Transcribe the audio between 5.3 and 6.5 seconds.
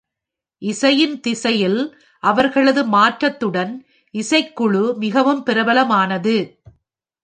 பிரபலமானது.